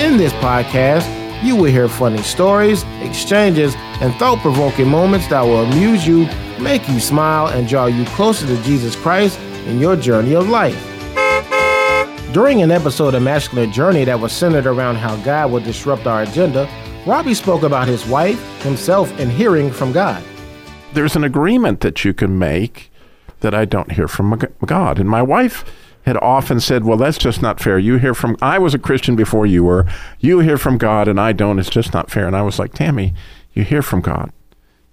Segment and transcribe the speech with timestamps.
[0.00, 1.04] In this podcast,
[1.44, 6.26] you will hear funny stories, exchanges, and thought provoking moments that will amuse you,
[6.58, 10.82] make you smile, and draw you closer to Jesus Christ in your journey of life.
[12.32, 16.22] During an episode of Masculine Journey that was centered around how God would disrupt our
[16.22, 16.66] agenda,
[17.06, 20.24] Robbie spoke about his wife, himself, and hearing from God.
[20.94, 22.90] There's an agreement that you can make
[23.40, 24.98] that I don't hear from God.
[24.98, 25.62] And my wife
[26.04, 27.78] had often said, Well, that's just not fair.
[27.78, 29.86] You hear from, I was a Christian before you were.
[30.18, 31.58] You hear from God and I don't.
[31.58, 32.26] It's just not fair.
[32.26, 33.14] And I was like, Tammy,
[33.52, 34.32] you hear from God.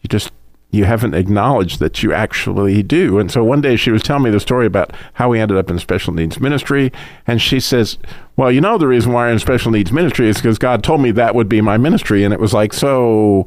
[0.01, 0.31] You just,
[0.71, 3.19] you haven't acknowledged that you actually do.
[3.19, 5.69] And so one day she was telling me the story about how we ended up
[5.69, 6.91] in special needs ministry.
[7.25, 7.97] And she says,
[8.35, 11.01] Well, you know, the reason why I'm in special needs ministry is because God told
[11.01, 12.23] me that would be my ministry.
[12.23, 13.45] And it was like, So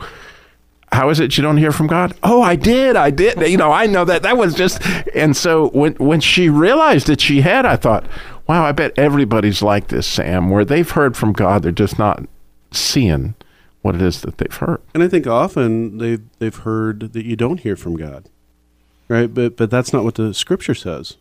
[0.93, 2.15] how is it you don't hear from God?
[2.23, 2.97] Oh, I did.
[2.97, 3.41] I did.
[3.49, 4.23] You know, I know that.
[4.23, 4.85] That was just.
[5.15, 8.05] And so when when she realized that she had, I thought,
[8.49, 12.25] wow, I bet everybody's like this, Sam, where they've heard from God, they're just not
[12.73, 13.35] seeing
[13.83, 14.81] what it is that they've heard.
[14.93, 18.29] And I think often they've they've heard that you don't hear from God,
[19.09, 19.33] right?
[19.33, 21.17] But but that's not what the Scripture says.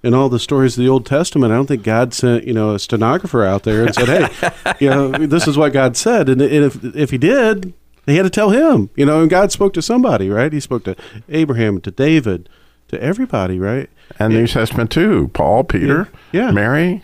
[0.00, 2.74] In all the stories of the Old Testament, I don't think God sent you know
[2.74, 6.40] a stenographer out there and said, "Hey, you know, this is what God said." And
[6.40, 7.74] if if He did,
[8.10, 10.52] he had to tell him, you know, and God spoke to somebody, right?
[10.52, 10.96] He spoke to
[11.28, 12.48] Abraham, to David,
[12.88, 13.90] to everybody, right?
[14.18, 16.46] And New Testament too, Paul, Peter, yeah.
[16.46, 16.50] yeah.
[16.50, 17.02] Mary.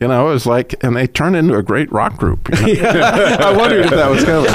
[0.00, 2.48] You know, it was like, and they turned into a great rock group.
[2.60, 2.82] You know?
[2.82, 3.36] yeah.
[3.40, 4.50] I wondered if that was coming.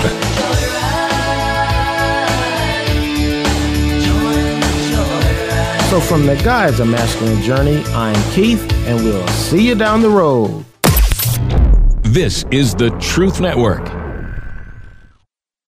[5.90, 10.10] So, from the guys of Masculine Journey, I'm Keith, and we'll see you down the
[10.10, 10.64] road.
[12.04, 14.01] This is the Truth Network.